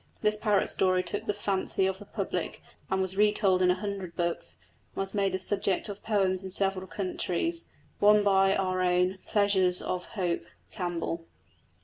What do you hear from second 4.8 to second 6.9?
and was made the subject of poems in several